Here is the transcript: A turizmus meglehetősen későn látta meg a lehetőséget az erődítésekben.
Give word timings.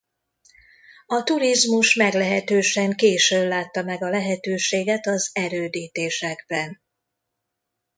A 1.05 1.23
turizmus 1.23 1.95
meglehetősen 1.95 2.95
későn 2.95 3.47
látta 3.47 3.81
meg 3.83 4.03
a 4.03 4.09
lehetőséget 4.09 5.07
az 5.07 5.29
erődítésekben. 5.33 6.81